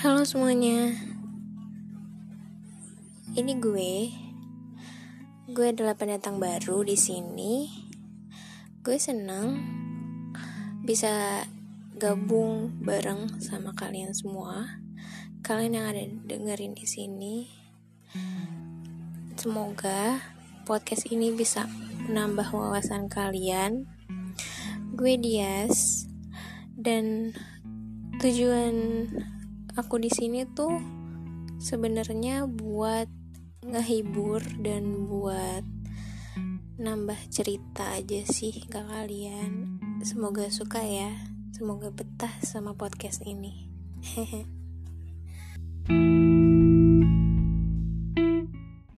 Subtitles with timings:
[0.00, 0.96] Halo semuanya.
[3.36, 4.08] Ini gue.
[5.52, 7.68] Gue adalah pendatang baru di sini.
[8.80, 9.60] Gue senang
[10.88, 11.44] bisa
[12.00, 14.80] gabung bareng sama kalian semua.
[15.44, 17.36] Kalian yang ada dengerin di sini.
[19.36, 20.16] Semoga
[20.64, 21.68] podcast ini bisa
[22.08, 23.84] menambah wawasan kalian.
[24.96, 26.08] Gue Dias
[26.72, 27.36] dan
[28.16, 29.04] tujuan
[29.76, 30.78] aku di sini tuh
[31.60, 33.06] sebenarnya buat
[33.66, 35.62] ngehibur dan buat
[36.80, 39.76] nambah cerita aja sih ke kalian.
[40.00, 41.12] Semoga suka ya.
[41.52, 43.68] Semoga betah sama podcast ini.
[44.00, 44.48] Hehe.